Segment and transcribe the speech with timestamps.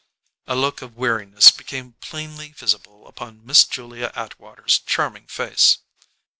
[0.47, 5.77] A look of weariness became plainly visible upon Miss Julia Atwater's charming face.